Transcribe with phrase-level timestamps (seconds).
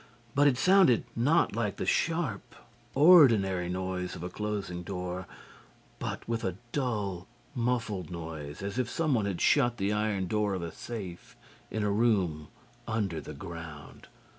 [0.33, 2.55] But it sounded not like the sharp
[2.95, 5.27] ordinary noise of a closing door
[5.99, 10.63] but with a dull muffled noise as if someone had shut the iron door of
[10.63, 11.35] a safe
[11.69, 12.47] in a room
[12.87, 14.07] under the ground.